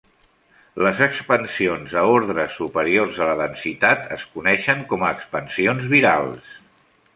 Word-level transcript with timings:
Les 0.85 1.01
expansions 1.07 1.93
a 2.01 2.05
ordres 2.13 2.55
superiors 2.63 3.21
a 3.27 3.29
la 3.31 3.37
densitat 3.43 4.09
es 4.17 4.27
coneixen 4.39 4.83
com 4.95 5.05
a 5.11 5.15
expansions 5.19 5.89
virals. 5.97 6.53